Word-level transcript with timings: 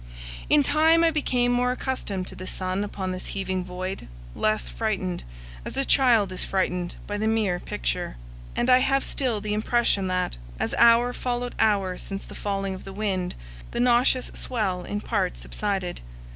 In 0.49 0.63
time 0.63 1.03
I 1.03 1.11
became 1.11 1.51
more 1.51 1.71
accustomed 1.71 2.25
to 2.25 2.35
the 2.35 2.47
sun 2.47 2.83
upon 2.83 3.11
this 3.11 3.27
heaving 3.37 3.63
void; 3.63 4.07
less 4.33 4.67
frightened, 4.67 5.21
as 5.63 5.77
a 5.77 5.85
child 5.85 6.31
is 6.31 6.43
frightened, 6.43 6.95
by 7.05 7.19
the 7.19 7.27
mere 7.27 7.59
picture. 7.59 8.17
And 8.55 8.67
I 8.67 8.79
have 8.79 9.03
still 9.03 9.39
the 9.39 9.53
impression 9.53 10.07
that, 10.07 10.37
as 10.59 10.73
hour 10.79 11.13
followed 11.13 11.53
hour 11.59 11.99
since 11.99 12.25
the 12.25 12.33
falling 12.33 12.73
of 12.73 12.83
the 12.83 12.93
wind, 12.93 13.35
the 13.69 13.79
nauseous 13.79 14.31
swell 14.33 14.85
in 14.85 15.01
part 15.01 15.37
subsided. 15.37 16.01